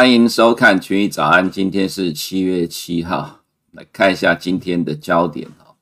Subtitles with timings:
[0.00, 3.40] 欢迎收看《群益早安》，今天是七月七号，
[3.72, 5.76] 来看一下今天的焦点哦。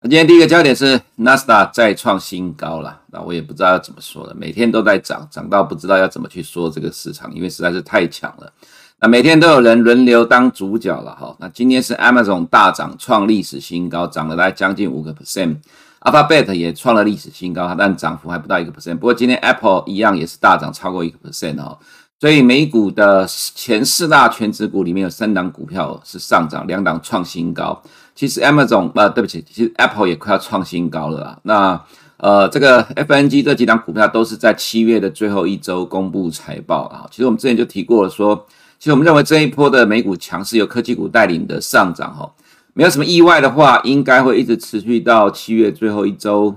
[0.00, 8.50] 那今天第一个焦点是纳斯达再创新高了，那我也不知道要怎么说了，每天都在涨，涨到不知道要怎么去说这个市场，因为实在是太强了。
[8.98, 11.36] 那每天都有人轮流当主角了哈。
[11.38, 15.58] 那今天是 Amazon 大涨，创历史新高，涨了大概将近五个 percent。
[16.00, 18.94] Alphabet 也创了历史新高，但涨幅还不到一个 percent。
[18.94, 21.78] 不过今天 Apple 一样也是大涨超过一个 percent 哦。
[22.20, 27.82] 所以美股的前四大权值股里面有三档股票是上涨，两档创新高。
[28.14, 31.38] 其实 Amazon 呃，对不起，其实 Apple 也快要创新高了啦。
[31.44, 31.82] 那
[32.18, 37.08] 呃，这个 FNG 这几档股票都是在七月的最后一周公布财报啊。
[37.10, 38.46] 其实我们之前就提过了说，说
[38.78, 42.30] 其实我们认为这一波的美股强势由科技股带领的上涨哈，
[42.74, 46.54] 没有什么意外的话，应该会一直持续到七月最后一周，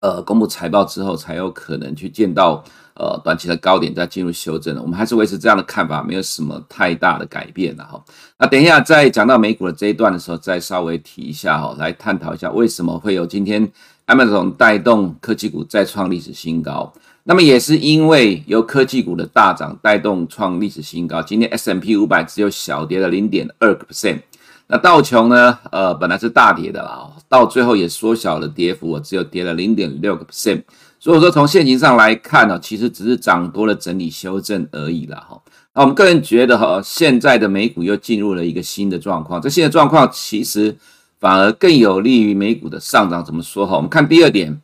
[0.00, 2.62] 呃，公布财报之后才有可能去见到。
[2.96, 8.00] 呃，短期的高点再进入修正了，我们还是维持这样的看法，没有什么太大的改变了哈。
[8.38, 13.68] 那等一下在讲到美股的这一段的时候，再稍微提一下哈，来探讨一下为什么会有今天
[14.06, 16.92] Amazon 带动科技股再创历史新高。
[17.24, 24.20] 那么也是因为由科技股的大涨带动创历史新高，今天 S M P 五百只有小跌了零点二个 percent。
[24.66, 25.58] 那道琼呢？
[25.70, 30.62] 呃，本来是大跌的啦，到最后也缩小了跌幅，我只有跌了零点六个 percent。
[30.98, 35.22] 所以说，从现形上来看呢，其实只是涨多了整理修正而已啦。
[35.28, 35.38] 哈，
[35.74, 39.38] 那我们个人觉得哈，现在的美股又进入了一个新的状况。
[39.40, 40.74] 这新的状况其实
[41.20, 43.22] 反而更有利于美股的上涨。
[43.22, 43.76] 怎么说哈？
[43.76, 44.58] 我们看第二点，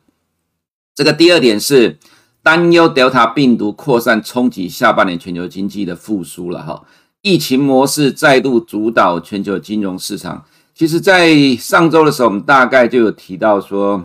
[0.95, 1.99] 这个第二点是
[2.41, 6.81] 担忧 Delta 病毒扩散冲击下半年全球经济的复苏了哈。
[7.21, 10.43] 疫情模式再度主导全球金融市场。
[10.73, 14.03] 其实，在上周的时候，我们大概就有提到说。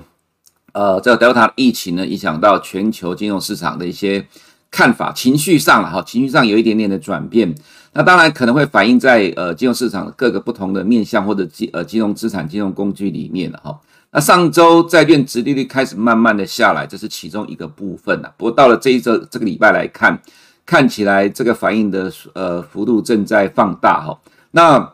[0.72, 4.26] 呃，这个 Delta 疫情呢，影响到全球金融市场的一些
[4.70, 7.54] 看法、情绪上了哈，情绪上有一点点的转变。
[7.94, 13.80] 那当然可能会反映在呃金融市场各个不同的面向或者金呃金融资产、金融工具里面了哈。
[14.10, 18.30] 那上周债券殖利率开始慢慢的下来，这是其中一个部分了。
[18.36, 20.20] 不过到了这一周这个礼拜来看，
[20.66, 24.18] 看起来这个反应的呃幅度正在放大哈。
[24.50, 24.92] 那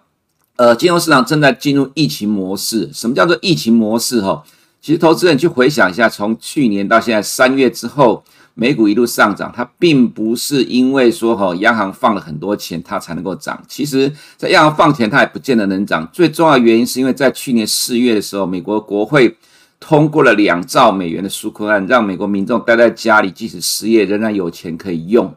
[0.56, 2.90] 呃金融市场正在进入疫情模式。
[2.92, 4.44] 什么叫做疫情模式哈？
[4.82, 8.24] 其实，投资人去回想一下，从去年到现在三月之后，
[8.54, 13.62] 美股一路上涨，它并不是因为说哈央行放了很多钱，它才能够涨。
[13.68, 16.08] 其实，在央行放钱，它也不见得能涨。
[16.12, 19.36] 最重要的原因是因为在去年四月的时候，美国国会
[19.78, 25.32] 通过了两兆美元的纾困案，让美国民众待在家里，即使失业，仍然有钱可以用。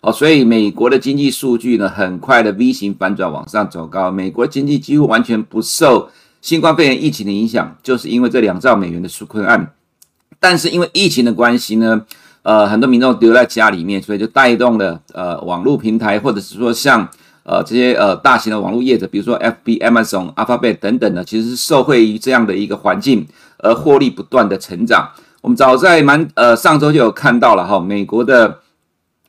[0.00, 6.08] 哦，所以美国的经济数据呢，很快的 V 型反转往上走高，美国经济几乎完全不受。
[6.40, 9.72] 新冠肺炎疫情的影响，就是因为这两兆美元的纾困案，
[10.38, 12.00] 但是因为疫情的关系呢，
[12.42, 17.08] 呃，很多民众留在家里面，所以就带动了呃网络平台，或者是说像
[17.42, 23.26] 呃这些呃大型的网络业者，比如说 FB、Amazon、Alphabet 等等的，其实是受惠于这样的一个环境
[23.58, 25.10] 而获利不断的成长。
[25.40, 28.60] 我们早在蛮呃上周就有看到了哈，美国的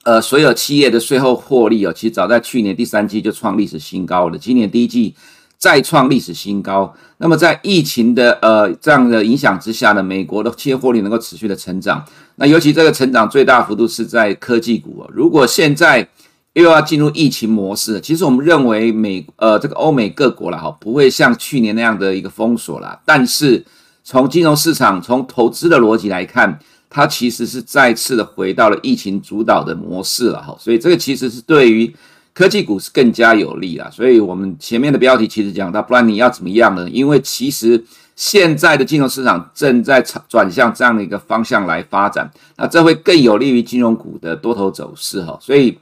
[0.04, 5.16] 呃所有企业的税后获利哦，其实早在去年第三季就创历史新高了，今年第一季。
[5.62, 6.96] 再创历史新高。
[7.18, 12.02] 那么在疫情的呃这样的影响之下呢，美国的企业获利能够持续的成长。
[12.36, 15.06] 那尤其这个成长最大幅度是在科技股。
[15.14, 16.08] 如果现在
[16.54, 22.98] 又要进入疫情模式，其实我们认为美呃这个欧美各国了哈，不会像去年那样的一个封锁了。
[23.04, 23.66] 但是
[24.06, 26.58] 从金融市场从投资的逻辑来看，
[26.90, 30.56] 它其实是再次的回到了疫情主导的模式了哈。
[30.60, 31.96] 所以这个其实是对于。
[32.32, 36.90] 科技股是更加有利啦，所以我们前面的标题其实讲到，不然你要怎么样呢？
[36.90, 37.84] 因为其实
[38.16, 45.38] 现在的金融市场正在转向这样的一个方向来发展，那这会更有利于金融股的多头走势哈。
[45.42, 45.78] 所以，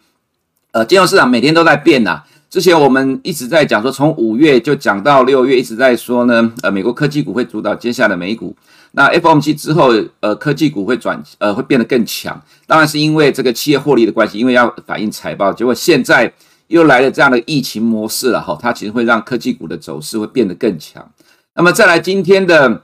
[0.72, 2.24] 呃，金融市场每天都在变呐。
[2.50, 8.56] 之前我们一直在讲说，从五月就讲到六月，一直在说呢，呃，美国科技股会主导接下来的美股。
[8.92, 12.42] 那 FOMC 之后，呃，科技股会转，呃，会变得更强。
[12.66, 15.52] 当然是因为这个企业获利的关系，因为要反映财报。
[15.54, 16.34] 结果现在。
[16.70, 21.10] 又来了这样的疫情模式了哈，它其实会让科技股的走势会变得更强。
[21.56, 22.82] 那么再来今天的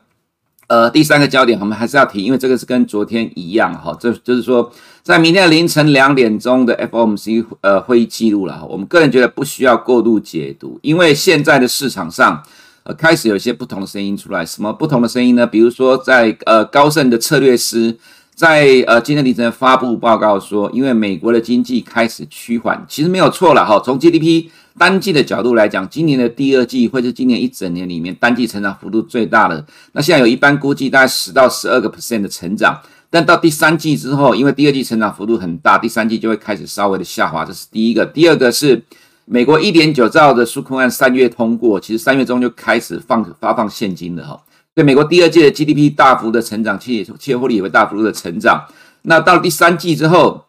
[0.67, 4.71] 呃第三个焦点，我们还是要提，因为这个是跟昨天一样哈，这就是说
[5.03, 8.65] 在明天凌晨两点钟的 FOMC 呃会议记录了。
[8.65, 12.41] 我们个人觉得不需要过度解读，因为现在的市场上
[12.83, 14.45] 呃开始有些不同的声音出来。
[14.45, 15.45] 什么不同的声音呢？
[15.45, 17.97] 比如说在呃高盛的策略师。
[18.35, 23.79] 在呃今天凌晨发布报告说，因为美国的经济开始趋缓，其实没有错了哈。
[23.79, 29.63] 从 GDP 单季的角度来讲，今年的第二季会是今年一整年里面单季成长幅度最大的。
[29.91, 32.75] 那现在有一般估计大概十到十二个 percent 的成长，
[33.13, 37.45] 但到第三季之后，因为第二季成长幅度很大，第三季就会开始稍微的下滑。
[37.45, 38.03] 这是第一个。
[38.03, 38.83] 第二个是
[39.25, 44.41] 美国一点九兆的纾困案三月通过，其实三月中就开始放发放现金了哈。
[44.73, 48.65] 对美国第二季的 GDP 大幅的成长，企业企业获利也会大幅度的成长。
[49.03, 50.45] 那到了第三季之后，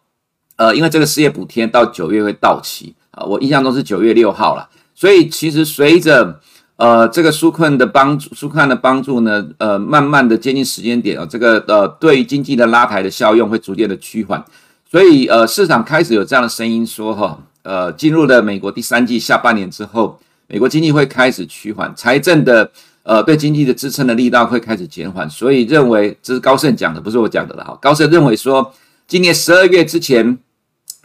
[0.57, 6.41] 呃，因为这个失业补贴到九月会到期啊，我印象中是九月六号了，所以其实随着
[6.77, 14.45] 呃这个纾困的帮助，纾困的帮助呢，呃，慢慢的接近时间点啊，这个呃对经济的拉抬的效用会逐渐的趋缓，
[14.91, 20.19] 所以呃市场开始有这样的声音说哈，呃进入了美国第三季下半年之后，
[20.49, 22.71] 美国经济会开始趋缓，财政的。
[23.07, 27.79] 呃，对经济的支撑的力道会开始减缓，所以认为这是高盛讲的，不是我讲的了哈。
[27.79, 28.73] 高盛认为说，
[29.07, 30.39] 今年十二月之前，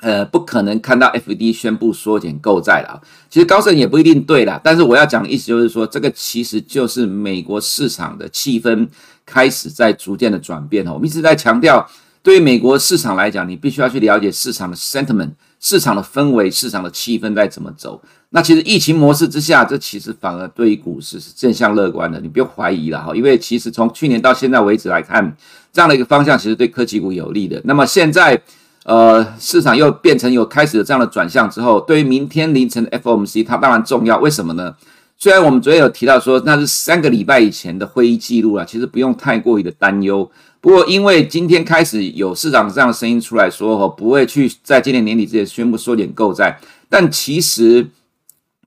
[0.02, 3.02] 呃，不可能看到 FED 宣布缩减购债了啊。
[3.30, 8.88] 其实高盛也不一定对啦，但是我要讲的意思就是说，这个其实就是美国市场的气氛
[9.26, 10.94] 开始在逐渐的转变哈。
[10.94, 11.88] 我们一直在强调，
[12.24, 15.32] 对于美国市场来讲，你必须要去了解市场的 sentiment。
[15.62, 18.02] 市场的氛围、市场的气氛在怎么走？
[18.30, 23.14] 那其实疫情模式之下，这其实反而对于股市是正向乐观的，你不用怀疑了哈。
[23.14, 25.36] 因为其实从去年到现在为止来看，
[25.74, 27.62] 这样的一个方向其实对科技股有利的。
[27.66, 28.42] 那么现在，
[28.86, 34.18] 呃，市场又变成有开始有这样的转向之后，对于明天凌晨的 FOMC，它当然重要。
[34.20, 34.76] 为什么呢？
[35.18, 40.30] 虽然我们昨天有提到说那是三个礼拜以前的会议记录了，其实不用太过于的担忧。
[40.62, 46.58] 不过，因为今天开始有市场这样的声音出来说，哦，不会去在今年年底之前宣布缩减购债，
[46.90, 47.86] 但其实，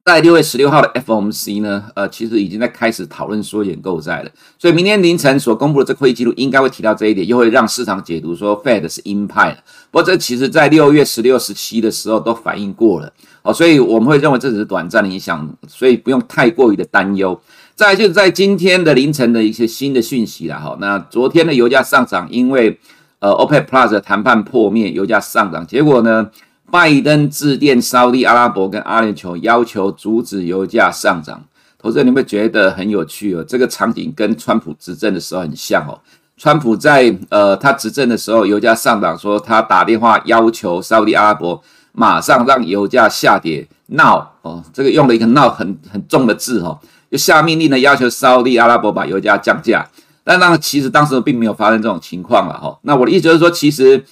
[0.05, 4.31] 在六月十六号的 FOMC 呢，呃，其实已经在开始讨论缩减购债了。
[4.59, 9.59] 所以，明天凌晨所公布的这会议记录应该会提到这一点，又会让市场解读说 Fed 是鹰派了。
[9.93, 13.13] 不过，这其实在六月十六、十七的时候都反映过了，
[13.43, 17.41] 哦，所以我们会认为这只是短暂的影响，所以不用太过于的担忧。
[17.77, 22.77] 再来就是在今天的凌晨的一些新的讯息了哈，那昨天的油价上涨，因为
[23.21, 26.29] 呃 OPEC Plus 的谈判破灭，油价上涨，结果呢，
[26.73, 31.45] 拜登致电沙乌地阿拉伯跟阿联酋，要求阻止油价上涨。
[31.79, 36.01] 投资者，你会觉得很有趣哦，这个场景跟川普执政的时候很像哦。
[36.39, 46.81] 川普在呃他执政的时候，油价上涨，说他打电话要求沙乌地阿拉伯马上让油价下跌，闹哦，这个用了一个闹很很重的字哦。
[47.11, 49.87] 就下命令呢，要求沙乌地阿拉伯把油价降价，
[50.25, 52.79] 但那其实当时并没有发生这种情况了哈。
[52.81, 54.03] 那我的意思就是说，其实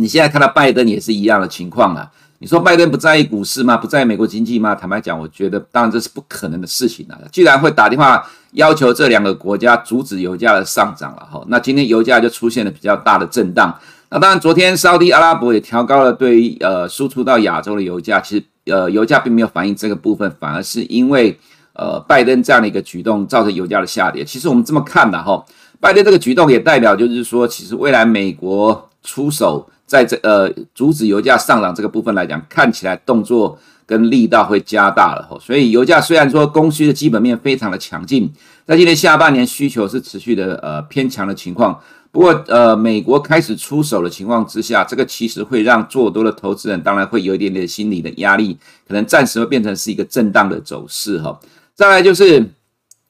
[0.00, 2.10] 你现在看到拜登也是一样的情况啊。
[2.38, 3.76] 你说拜登不在意股市吗？
[3.76, 4.74] 不在意美国经济吗？
[4.74, 7.20] 坦白讲，我觉得当然这是不可能的事情了。
[7.30, 11.44] 居然会打电话要求这两个国家阻止油价的上涨了哈。
[11.48, 13.78] 那今天油价就出现了比较大的震荡。
[14.08, 21.38] 那当然，昨天沙乌地阿拉伯也调高了对于呃输出到亚洲的油价，其实呃油价并没有反映这个部分，反而是因为。
[21.72, 24.22] 呃，拜登这样的一个举动造成油价的下跌。
[24.22, 25.42] 其实我们这么看的哈，
[25.78, 35.36] 拜登这个举动也代表就是说，其实未来美国出手在这呃阻止油价上涨这个部分来讲，看起来动作跟力道会加大了哈。
[35.40, 38.32] 所以油价虽然说供需的基本面非常的强劲，
[38.64, 41.76] 在今年下半年需求是持续的呃偏强的情况，
[42.12, 51.36] 不过呃美国开始出手的情况之下，这个其实会让做多的投资人当然会有一点点心理的压力，可能暂时会变成是一个震荡的走势哈。
[51.74, 52.48] 再来就是，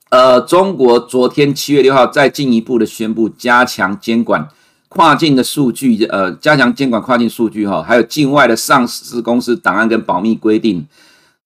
[0.09, 4.49] 呃，中国昨天七月六号再进一步的宣布加强监管
[4.91, 10.85] 跨境的数据，呃，加强监管跨境数据哈，还有境外的上市公司档案跟保密规定。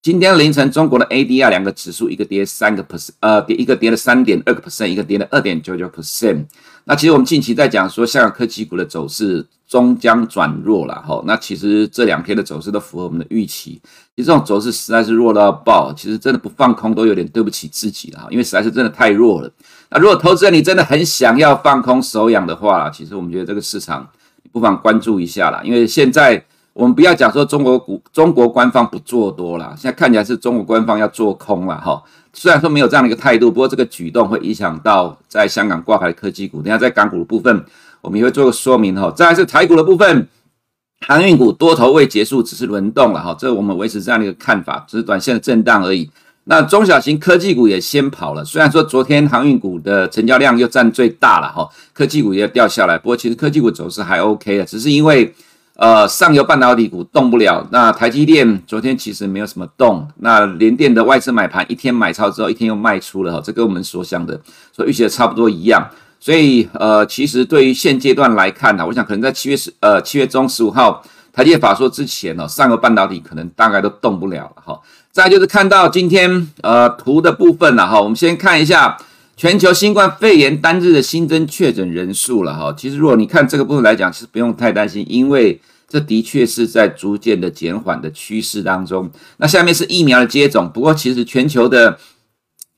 [0.04, 6.44] 今天凌晨，中国的 ADR 两个指数，一个跌三个 percent，呃，跌一个跌了三点二个 percent，一个跌了二点九九 percent。
[6.84, 11.23] 那其实我们近期在讲说，香港科技股的走势终将转弱了哈。
[11.26, 13.80] 那其实这两天的走势都符合我们的预期。
[14.14, 19.50] 其实这种走势实在是弱到爆，其实真的不放空都有点对不起自己了哈，因为实在是真的太弱了。
[19.88, 24.06] 那如果投资人你真的很想要放空手痒的话，其实我们觉得这个市场
[24.52, 26.44] 不妨关注一下啦，因为现在。
[26.75, 32.02] 我们不要讲说中国股中国官方不做多了，现在看起来是中国官方要做空了哈。
[32.33, 36.61] 虽然说没有这样的一个态度，不过这个举动会影响到在香港挂牌的科技股。
[36.61, 37.64] 等下在港股的部分，
[38.00, 39.09] 我们也会做个说明哈。
[39.14, 40.26] 再来是台股的部分，
[41.07, 43.37] 航运股多头未结束，只是轮动了哈。
[43.38, 46.11] 这我们维持这样的一个看法，只是短线的震荡而已。
[46.47, 55.33] 那中小型科技股也先跑了，虽然说昨天航运股的成交量又占最大了哈，科技股也掉下来，不过其实科技股走势还 OK 的，只是因为。
[55.76, 57.66] 呃，上游半导体股动不了。
[57.73, 60.07] 那台积电昨天其实没有什么动。
[60.19, 64.40] 那联电的外资买盘一天买超之后，一天又卖出了哈，这跟我们所想的、
[64.73, 65.85] 所预期的差不多一样。
[66.21, 71.02] 所以呃，其实对于现阶段来看呢，我想可能在七月十呃七月中十五号
[71.33, 74.81] 台积法说之前哦，上游半导体可能大概都动不了了哈。
[75.11, 78.97] 再就是看到今天呃图的部分了哈，我们先看一下
[79.37, 82.75] 全球新冠肺炎单日的新增确诊人数了哈。
[82.76, 89.11] 其实如果你看这个部分来讲，其实不用太担心，因为这的确是在逐渐的减缓的趋势当中。
[89.38, 91.99] 那下面是疫苗的接种，不过其实全球的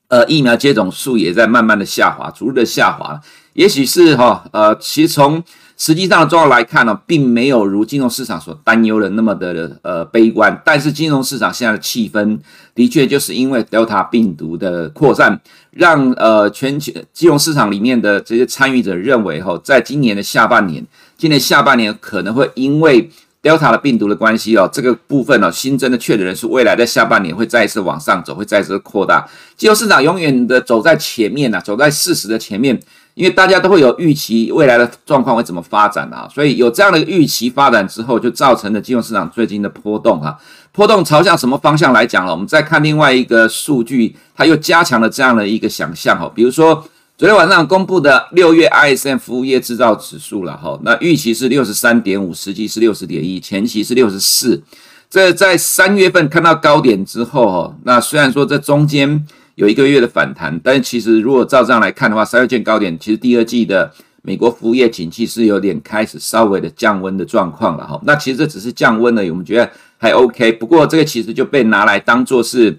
[0.09, 3.21] 呃疫苗接种数也在慢慢的下滑，逐日的下滑。
[3.53, 5.43] 也许是哈呃，其从
[5.78, 10.62] 实际上的状况来看呢，并没有如金融市场所担忧的那么的呃悲观。
[10.64, 12.38] 但是金融市场现在的气氛，
[12.75, 15.38] 的确就是因为 Delta 病毒的扩散，
[15.71, 20.83] 让呃全球金融市场里面的这些参与者认为，哈，在今年的下半年，
[21.18, 23.11] 今年下半年可能会因为
[23.42, 29.28] Delta 的病毒的关系哦，这个部分呢，新增的确诊人数，未来在下半年会再一次往上走，会再一次扩大。
[29.59, 32.80] 金融市场永远的走在前面呐，走在事实的前面。
[33.16, 40.37] 因为大家都会有预期未来的状况会怎么发展啊，所以有这样的预期发展之后，就造成了金融市场最近的波动啊。
[40.70, 42.32] 波动朝向什么方向来讲了？
[42.32, 46.30] 我们再看另外一个数据，它又加强了这样的一个想象哈。
[46.35, 46.75] 比如说
[47.16, 54.62] 昨天晚上公布的六月 ISM 服务业制造指数了哈，那预期是六十三点五，实际是六十点一，前期是六十四。
[55.08, 59.26] 这在三月份看到高点之后哈，那虽然说这中间。
[59.57, 63.91] 有一个月的反弹，但其实如果照这样来看的话，三月见高点，其实第二季的
[64.23, 67.99] 美国服务业景气是有点开始稍微的降温的状况了哈。
[68.05, 70.53] 那其实这只是降温了，我们觉得还 OK。
[70.53, 72.79] 不过这个其实就被拿来当做是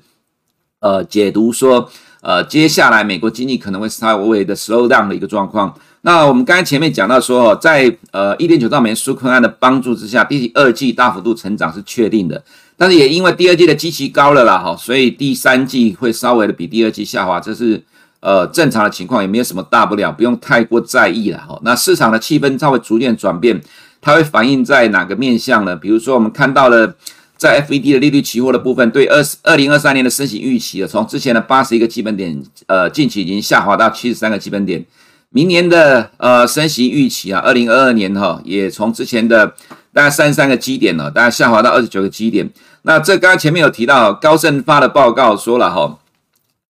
[0.80, 1.90] 呃解读说，
[2.22, 5.76] 呃接下来美国经济可能会稍微的 slow down 的一个状况。
[6.08, 12.42] 那我们刚才前面讲到说，在呃一点九兆美元纾困案的帮助之下，第二季大幅度成长是确定的。
[12.78, 17.84] 但是也因为第二季的基期高了啦，哈，所以第三季会稍微的比第二季下滑，这是
[18.22, 21.60] 呃正常的情况，也没有什么大不了，不用太过在意了，哈。
[21.64, 23.62] 那市场的气氛稍微逐渐转变，
[24.00, 25.76] 它会反映在哪个面向呢？
[25.76, 26.96] 比如说我们看到了
[27.36, 34.86] 在 FED 的利率期货的部分，对二二零二三年的升息预期了，从之前的八十一个基本点，呃，近期已经下滑到七十三个基本点。
[35.30, 39.46] 明年的呃升息预期啊，二零二二年哈，也从之前的
[39.94, 42.50] 大概三十三个基点了，大概下滑到二十九个基点。
[42.84, 46.00] 那这刚刚前面有提到，高盛发的报告说了哈，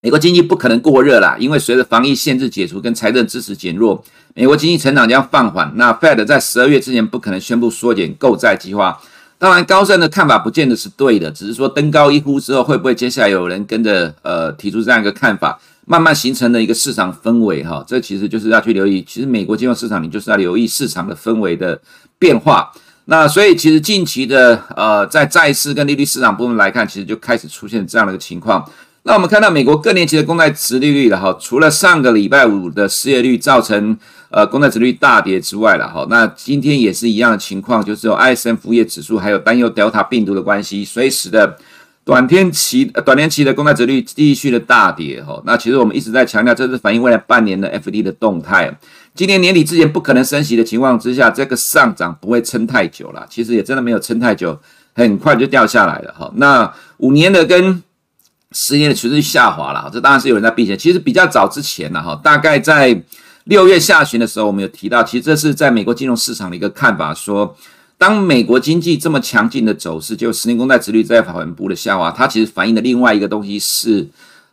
[0.01, 5.71] 美国经济不可能过热啦，因为随着防疫限制解除跟财政支持减弱，美国经济成长将放缓。
[5.75, 8.99] 那 Fed 在十二月之前不可能宣布缩减购债计划。
[9.39, 17.83] 当然，高盛的看法不见得是对的，只是说登高一呼之后，会不会接下来有人跟着呃提出这样一个看法，慢慢形成了一个市场氛围哈。
[17.87, 21.79] 这其实就是要去留意，其实美国金融市场你就是要留意市场的氛围的
[22.19, 22.69] 变化。
[23.05, 28.69] 那所以其实近期的呃，在债市跟利率市场部分来看，其实就开始出现这样的一个情况。
[29.03, 33.97] 那我们看到美国各年期的公债殖利率了哈，除了上个礼拜五的失业率造成
[34.29, 41.57] 呃公债殖率大跌之外了哈，那今天也是一样的情况，就是有 ISM 服务业指数还有担忧 Delta 病毒的关系，所以使得
[42.07, 45.43] 短天期短天期的公债殖率继续的大跌哈。
[45.45, 48.73] 那其实我们一直在强调，这是反映未来半年的 F D 的动态。
[49.13, 53.27] 今年年底之前不可能升息的情况之下，这个上涨不会撑太久了。
[53.29, 54.57] 其实也真的没有撑太久，
[54.95, 56.31] 很快就掉下来了哈。
[56.35, 57.83] 那五年的跟
[58.53, 60.77] 十年的趋势下滑了，这当然是有人在避险。
[60.77, 63.03] 其实比较早之前呢，哈，大概在
[63.43, 67.53] 六月下旬的时候，我们有提到，其实这是在美国金融市场的一个看法，说
[67.97, 74.07] 当美国经济这么强劲的走势，就十年公债殖率在缓步的下滑，它其实反映的另外一个东西是。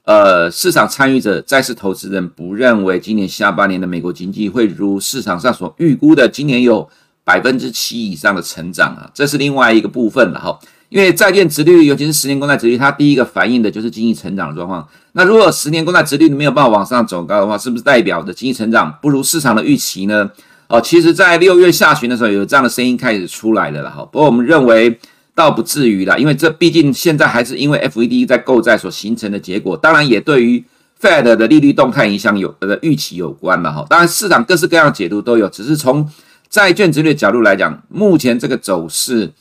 [0.06, 6.86] 呃，市场参与者、债市投资人不认为今年下半年的美国经济会如市场上所预估的，今年有
[7.24, 10.58] 百分之七以上的成长啊，这是另外一个部分了哈。
[10.90, 14.86] 因为债券殖率，尤其是十年公债殖率，它第一个反映的就是经济成长的状况。
[15.12, 20.30] 那如果十年公债殖率没有办法往上走高的话，是不是代表着经济成长不如市场的预期呢？
[20.68, 24.04] 哦，其实，在六月下旬的时候，有这样的声音开始出来的了哈。
[24.04, 24.98] 不过，我们认为。
[25.36, 30.64] 倒不至于啦，因为这毕竟现在还是因为 FED 在购债所形成的结果，当然也对于
[31.02, 33.84] Fed 的利率动态影响有的预期有关了哈。
[33.90, 36.08] 当然市场各式各样解读都有，只是从
[36.48, 39.32] 债券殖利率角度来讲，目前这个走势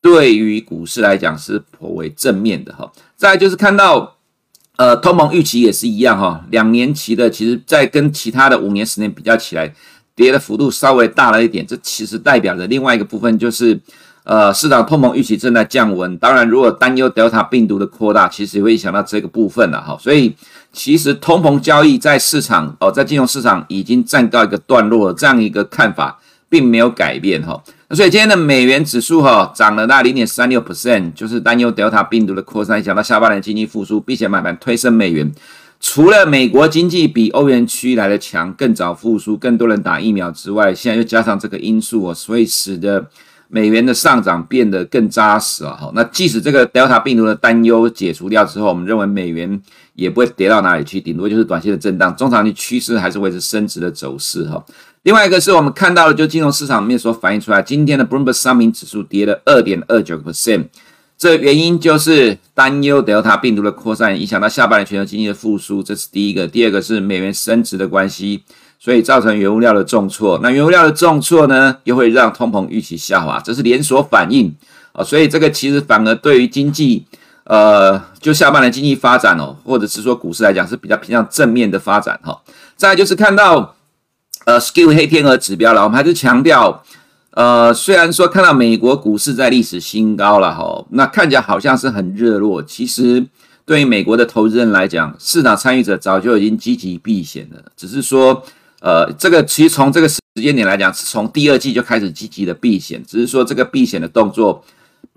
[0.00, 2.88] 对于股市来讲是颇为正面的哈。
[3.16, 4.18] 再就是看到
[4.76, 9.74] 呃通膨预期也是一样哈，两年期的其实在跟其他的五年、十年比较起来，
[10.14, 13.80] 跌的幅度稍微大了一点，这其实代表着另外一个部分就是。
[14.22, 19.96] 呃，市场通膨预期正在降温，当然，如果担忧 Delta 病毒的扩大，其实也会影响到这个部分了哈。
[19.98, 20.36] 所以，
[20.72, 27.60] 其实通膨交易在市场哦，在金融市场已经暂告一个段落了，这样一个看法并没有改变哈。
[27.88, 35.32] 那所以今天的美元指数哈涨了大零点三六 percent，就是担忧 Delta 病毒的扩散，影响到下半年经济复苏，并且买盘推升美元。
[35.80, 43.08] 除了美国经济比欧元区来的强，更早复苏，更多人打疫苗之外，现在又加上这个因素哦，所以使得。
[43.52, 45.90] 美元的上涨变得更扎实了哈。
[45.92, 49.60] 那即使这个 Delta 病毒的担忧解除掉之后，我们认为美元
[49.94, 54.64] 也不会跌到哪里去，顶多就是短线的震荡，中长期趋势还是维持升值的走势哈。
[55.02, 60.66] 另外一个是我们看到的，就金融市场面所反映出来，今天的 Bloomberg 商品指数跌了二点二九个 percent，
[61.20, 66.48] 这原因就是担忧 Delta 病毒的扩散影响到下半年全球经济的复苏，这是第一个。
[66.48, 68.42] 第二个是美元升值的关系。
[68.82, 74.50] 所以造成原物料的重挫，那原物料的重挫呢，又会让通膨预期下滑，这是连锁反应
[74.92, 75.04] 啊。
[75.04, 77.04] 所以这个其实反而对于经济，
[77.44, 82.40] 呃，就下半年经济发展哦，或者是说股市来讲是比较偏向正面的发展哈。
[82.74, 83.74] 再就是看到
[84.46, 86.82] 呃，Skew 黑天鹅指标了，我们还是强调，
[87.32, 93.26] 呃，虽然说看到美国股市在历史新高了哈，那看起来好像是很热络，其实
[93.64, 98.42] 对于美国的投资人来讲，市场参与者早就已经积极避险了，只是说。
[98.82, 104.64] 呃，这个其实从这个时间点来讲，是从第二季就开始积极的避险，只是说这个避险的动作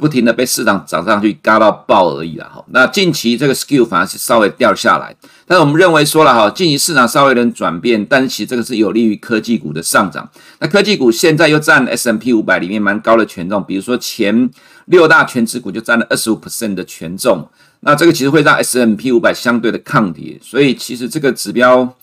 [0.03, 2.61] 不停的被市场涨上去，嘎到爆而已了哈。
[2.71, 5.15] 那近期这个 skew 反而是稍微掉下来，
[5.47, 10.29] 但是我们认为说了哈，近期市场稍微有点转变，但是其实这个是有利于科技股的上涨。
[10.59, 14.49] 那科技股现在又占 S M P 五百里面蛮高的权重，比如说前
[14.87, 17.47] 六大权值股就占了二十五 percent 的权重，
[17.79, 21.95] 那这个其实会让 S M P 五百相对的抗跌，所以其实这个指标。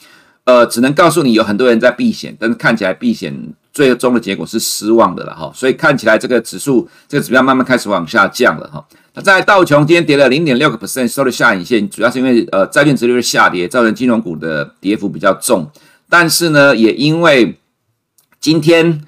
[0.45, 3.33] 呃，只能告诉你有很多人在避险，但是看起来避险
[3.72, 8.84] 最终的结果是失望的了哈，所以看起来这个指数这个指标慢慢开始往下降了哈。
[9.14, 15.70] 那在道琼今天跌了零点六个 percent，收了下影线，主要是因为呃债券殖利率下跌，造成金融股的跌幅比较重。
[16.08, 17.58] 但是呢，也因为
[18.40, 19.02] 今天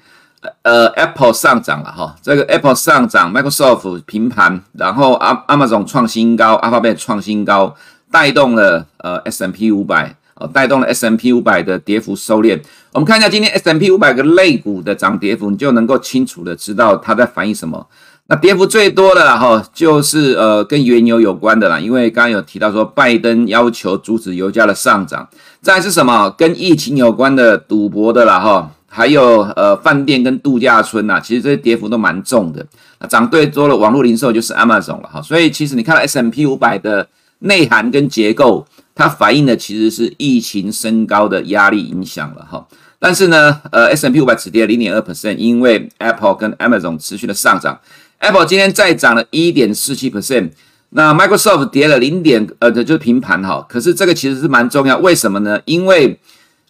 [0.61, 5.17] 呃 Apple 上涨了哈，这个 Apple 上涨，Microsoft 平盘，然后
[5.47, 7.75] Amazon 创新高，Alphabet 创新高，
[8.09, 10.15] 带动了呃 S M P 五百。
[10.35, 12.59] 呃，带动了 S M P 五百的跌幅收敛。
[12.93, 17.87] 我们看一下今天 S M P 五百个类股的涨跌幅，你就能够清楚的知道它在反映什么。
[18.27, 25.27] 那跌幅最多的哈，就是呃跟原油有关的啦，因为刚刚有提到说拜登要求阻止油价的上涨。
[25.59, 26.29] 再是什么？
[26.37, 32.63] 跟疫情有关的赌博的啦哈，还有呃饭店跟度假村呐，其实这些跌幅都蛮重的。
[32.99, 35.19] 那涨最多的网络零售就是 Amazon 了哈。
[35.19, 37.07] 所以其实你看到 S&P 五百的
[37.39, 38.67] 内涵跟结构。
[38.95, 42.63] 它反映的其实是疫情升高的压力影响了哈，
[43.03, 47.77] 但是呢，呃，S&P 五百只跌了零点二 percent，因为 Apple 跟 Amazon 持续的上涨
[48.19, 50.51] ，Apple 今天再涨了一点四七 percent，
[50.91, 55.59] 那 Microsoft 跌了零点呃，就是平盘哈，可是这个其实是蛮重要，为什么呢？
[55.65, 56.17] 因为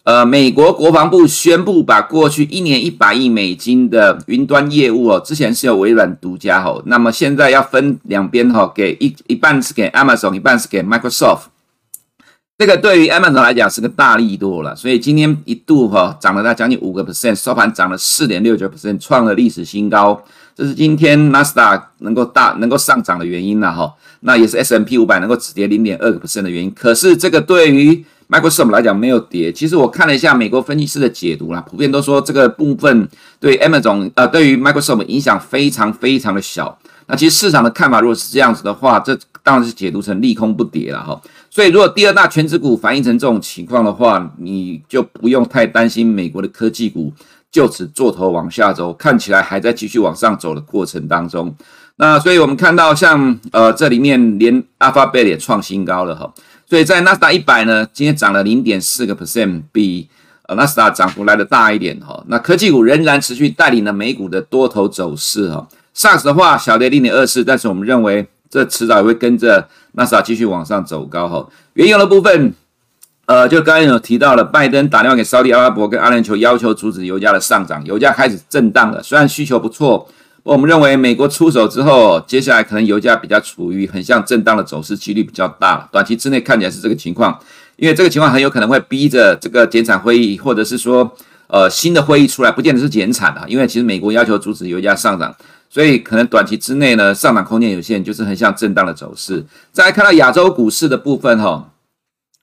[0.02, 11.42] 呃，美国国防部宣布把过去一年一百亿美金的云端业务哦，之前是由微软独家哈，那么现在要分两边哈，给一一半是给 Amazon，一半是给 Microsoft。
[12.56, 20.22] 这个对于 Amazon 来讲是个大力多了，所以今天一度哈涨了它将近五个 percent，收盘涨了四点六九 percent，创了历史新高。
[20.54, 23.92] 这是今天 Nasdaq 能够大能够上涨的原因了哈。
[24.20, 26.70] 那也是 S M P 五百能够止跌零点二个 percent 的原因。
[26.70, 29.50] 可是这个对于 Microsoft 来讲没有跌。
[29.52, 33.08] 其实我看了一下美国分析师的解读啦，普遍都说这个部分
[33.40, 36.78] 对 Amazon 呃对于 Microsoft 影响非常非常的小。
[37.06, 41.20] 那其实市场的看法如果是这样子的话，这当然是解读成利空不跌了哈。
[41.50, 47.12] 所以，如果第二大权值股反映成这种情况的话，你就不用太担心美国的科技股
[47.52, 51.54] 就此做头往下走，看起来还在继续往上走的过程当中。
[51.96, 56.32] 那所以我们看到像呃这里面连 Alphabet 也创新高了哈。
[56.66, 60.08] 所以在纳斯达一百呢，今天涨了零点四个 percent，比
[60.48, 62.24] 呃纳斯达涨幅来的大一点哈。
[62.26, 65.68] 那科技股仍然持续带领了美股的多头走势哈。
[65.96, 68.26] Sas 的话小跌零点二四，但是我们认为。
[68.50, 71.44] 这迟早也会跟着纳斯达继续往上走高哈。
[71.72, 72.54] 原油的部分，
[73.26, 79.02] 呃，就刚刚有提到了，拜登打电话给沙特阿拉伯跟阿联酋，要求阻止油价的上涨，油价开始震荡了。
[79.02, 80.08] 虽然需求不错，
[80.44, 85.88] 我们认为美国出手之后，接下来可能油价比较处于很像震荡的走势，几率比较大。
[85.90, 87.36] 短期之内看起来是这个情况，
[87.74, 91.10] 因为这个情况很有可能会逼着这个减产会议，或者是说，
[91.48, 95.34] 呃，新的会议出来，不见得是减产啊，因为其实美国要求阻止油价上涨。
[95.74, 99.44] 所以可能短期之内呢，上涨空间有限，就是很像震荡的走势。
[99.72, 101.68] 再来看到亚洲股市的部分哈，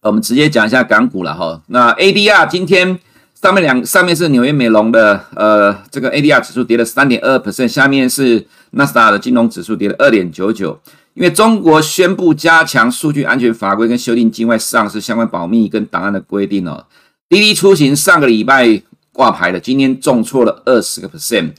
[0.01, 1.61] 我们直接讲一下港股了哈。
[1.67, 2.99] 那 ADR 今天
[3.41, 10.77] 上面两上面是纽约美龙的呃这个 ADR 指数跌了三点二 percent，下面是纳斯达的金融指数跌了二点九九。
[11.13, 16.85] 因为中国宣布加强数据安全法规跟修订境外上市相关保密跟档案的规定哦。
[17.29, 18.81] 滴滴出行上个礼拜
[19.13, 21.51] 挂牌的，今天重挫了二十个 percent。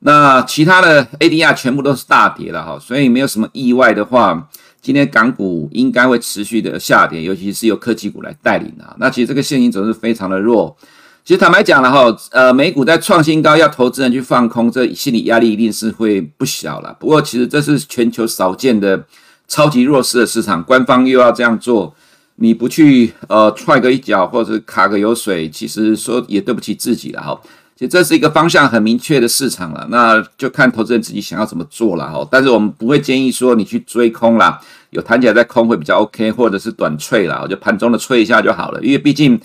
[0.00, 4.48] 那其他的 ADR 全部都是大跌了哈，所以没有什么意外的话，
[4.80, 8.94] 今天港股应该会持续的下跌，尤其是由科技股来带领啊。
[8.98, 10.76] 那其实这个线型走势非常的弱，
[11.24, 16.96] 其实坦白讲了哈，呃，美股在创新高，要投资人去放空，这心理压力一定是会不小了。
[17.00, 19.04] 不过，其实这是全球少见的
[19.48, 21.92] 超级弱势的市场，官方又要这样做，
[22.36, 27.38] 你不去呃踹个一脚或者卡个油水，其实说也对不起自己了哈。
[27.78, 32.26] 其实这是一个方向很明确的市场了，那就看投资人自己想要怎么做了哈。
[32.28, 34.60] 但是我们不会建议说你去追空啦，
[34.90, 39.40] 有弹起来再空会比较 OK，或者是短脆啦，就盘中的吹一下就好了，因为毕竟。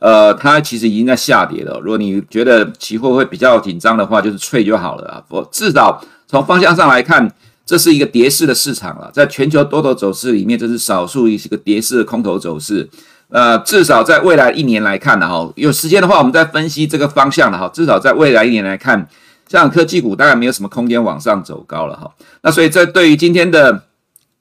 [0.00, 1.80] 呃，它其实已经在下跌了。
[1.80, 5.22] 如果你觉得期货会比较紧张的话，就是脆就好了啊。
[5.28, 7.32] 我至少从方向上来看，
[7.64, 9.08] 这是一个跌势的市场了。
[9.14, 12.86] 在全球多头走势里面，这是少数一个跌势的空头走势。
[13.28, 17.70] 呃，至少在未来一年来看呢，哈，有时间的话，我们再分析这个方向了哈。
[17.72, 19.08] 至少在未来一年来看，
[19.48, 22.10] 像科技股大概没有什么空间往上走高了哈。
[22.42, 23.82] 那所以这对于今天的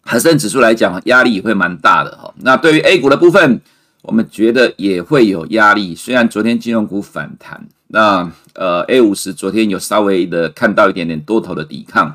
[0.04, 2.34] 恒生指数来讲，压力也会蛮大的哈。
[2.42, 3.62] 那对于 A 股的部分。
[4.06, 12.14] 我们觉得也会有压力，虽然昨天金融股反弹，那呃 A 五十昨天有稍微的看到一点点多头的抵抗，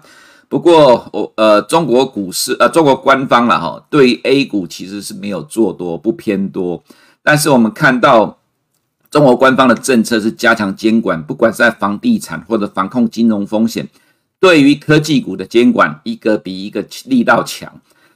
[0.48, 6.82] 不过我呃中国股市呃中国官方了哈，对于 A 股其实是没有做多，不偏多，
[7.22, 8.38] 但是我们看到
[9.10, 13.86] 中国官方的政策是加强监管，不管是在房地产或者防控金融风险，
[14.40, 17.70] 对于科技股的监管一个比一个力道强。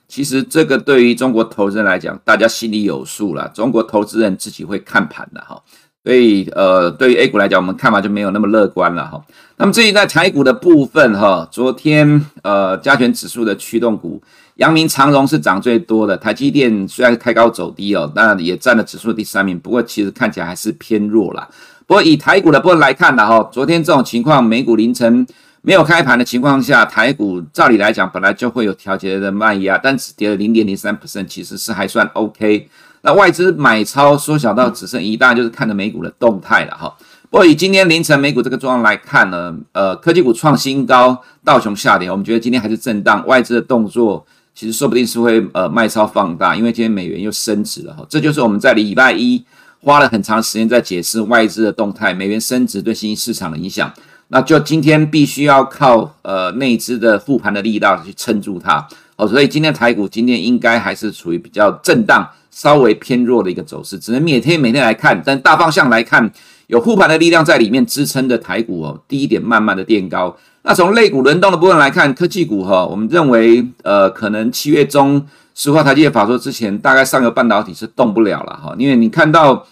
[0.09, 3.49] 其实这个对于中国投资人来讲，大家心里有数了。
[3.55, 5.63] 中国投资人自己会看盘的哈，
[6.05, 9.23] 所以呃，对于 A 股来讲，我们看法就没有那么乐观了哈。
[9.57, 14.21] 那么至于在台股的部分哈，昨天呃加权指数的驱动股，
[14.57, 21.49] 阳明长荣是涨最多的，台积电虽然开高走低哦，但也占了指数第三名，不过其实看起来还是偏弱了。
[21.87, 25.27] 不过以台股的部分来看的哈，昨天这种情况，美股凌晨。
[25.65, 32.69] 没有开盘的情况下，台股照理来讲本来就会有调节的卖压，但只跌了零点零三 percent，其实是还算 OK。
[33.03, 36.93] 那外资买超缩小到只剩一，大就是看着美股的动态了哈。
[37.31, 48.05] 不过以今天凌晨美股这个状况来看呢，呃，科技股创新高，道琼下跌，我们觉得今天还是震荡，外资的动作其实说不定是会呃卖超放大，因为今天美元又升值了哈。
[48.09, 49.43] 这就是我们在礼拜一
[49.81, 53.91] 花了很长时间在解释外资的动态，美元升值对新兴市场的影响。
[54.29, 58.87] 那就今天必须要靠呃内资的复盘的力道去撑住它
[59.17, 66.31] 哦，所以今天台股今天应该还是处于比较震荡、稍微偏弱的一个走势，只能每天每天来看，但大方向来看，
[66.67, 70.37] 有护盘的力量在里面支撑的台股哦，低一点慢慢的垫高。
[70.63, 79.67] 那从类股轮动的部分来看，科技股哈，我们认为呃可能七月中石化台积电法说之前，大概上游半导体是动不了了哈，因为你看到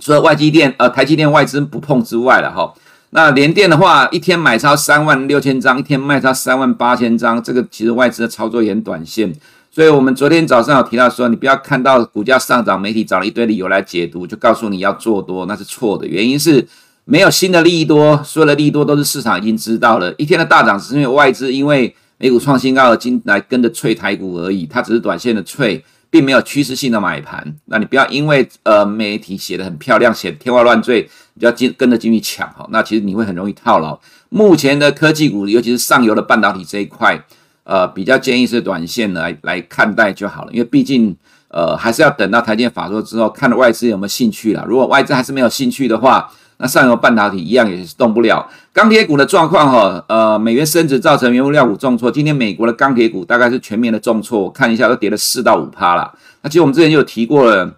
[0.00, 2.74] 除了外积电呃台积电外资不碰之外了哈。
[3.10, 9.32] 那联电的话，一天买超三万六千张，一天卖超三万八千张，这个其实外资的操作也很短线，
[9.76, 16.06] 所以我们昨天早上有提到说，你不要看到股价上涨，媒体找了一堆理由来解读，就告诉你要做多，那是错的。
[16.06, 16.66] 原因是
[17.04, 20.10] 没有新的利益多，所有的利多都是市场已经知道了。
[20.16, 25.84] 一天的大涨是因为外资因为美股创新高而进来跟着脆台股而已，它只是短线的脆。
[26.08, 31.02] 并没有趋势性的买盘，那你不要因为呃媒体写的很漂亮，写天花乱坠，
[31.34, 33.98] 你就要进跟着进去抢哈，那其实你会很容易套牢。
[34.30, 37.22] 目前的科技股，尤其是上游的半导体这一块，
[37.66, 41.14] 呃，比较建议是短线来来看待就好了，因为毕竟
[41.48, 44.64] 呃还是要等到台积电法说之后，看外资有没有兴趣了。
[44.68, 48.48] 如果外资还是没有兴趣的话，那上游半导体一样也是动不了。
[48.72, 52.08] 钢铁股的状况哈，呃，美元升值造成原物料股重挫。
[52.08, 56.16] 今天美国的钢铁股大概是全面的重挫，我看一下都跌了四到五趴了。
[56.42, 57.74] 那其实我们之前就有提过了，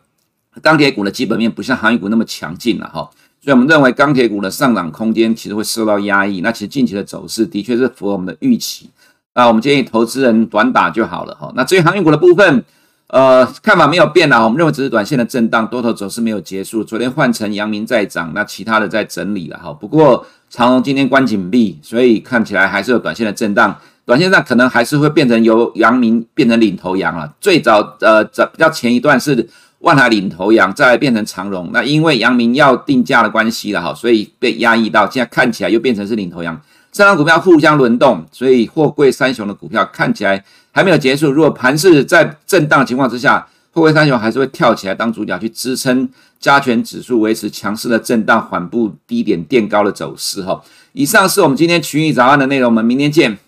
[0.60, 3.08] 钢铁股的基本面不像航运股那么强劲了哈，
[3.40, 6.42] 所以我们认为钢铁股的上涨空间其实会受到压抑。
[6.42, 8.90] 那其实近期的走势的确是符合我们的预期。
[9.38, 11.52] 那我们建议投资人短打就好了哈。
[11.54, 12.64] 那至于航运股的部分。
[13.10, 16.84] 呃，看法没有变啦，我们认为只是短线的震荡，多头走势没有结束。
[16.84, 19.72] 昨天换成阳明在涨，那其他的在整理了哈。
[19.72, 23.74] 不过长荣今天关紧闭，所以看起来还是有短线的震荡。
[24.04, 27.32] 短线上可能还是会变成由阳明变成领头羊了。
[27.40, 29.48] 最早呃，早比较前一段是
[29.78, 31.70] 万海领头羊，再来变成长荣。
[31.72, 36.60] 那因为阳明要定价的关系了哈，所以被压抑到现在看起来又变成是领头羊。
[36.98, 40.44] 三档股票互相轮动，所以货柜三雄的股票看起来。
[40.72, 41.30] 还没有结束。
[41.30, 46.08] 如果盘势在震荡情况之下，货柜三雄还是会跳起来当主角，去支撑
[46.40, 50.42] 加权指数维持强势的震荡，缓步低点垫高的走势。
[50.42, 50.60] 哈，
[50.92, 53.38] 以上是我们今天群益早安的内容，我们明天见。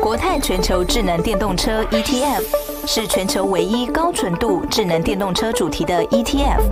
[0.00, 2.44] 国泰全球智能电动车 ETF
[2.86, 6.62] 是全球唯一高纯度智能电动车主题的 ETF，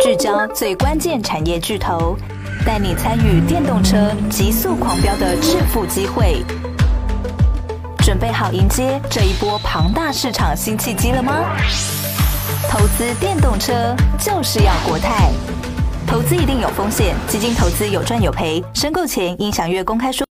[0.00, 2.16] 聚焦最关键产业巨头，
[2.64, 6.44] 带你参与电动车极速狂飙的致富机会。
[7.98, 11.44] 准备好迎接这一波庞大市场新契机了吗？
[12.68, 15.30] 投资电动车就是要国泰。
[16.06, 20.29] 投资一定有风险，基金投资有赚有赔，申购前应享阅公开说。